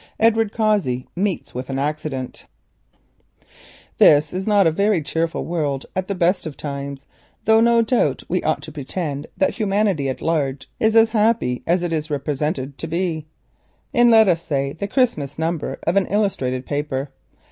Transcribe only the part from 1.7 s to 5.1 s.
ACCIDENT At the best of times this is not a gay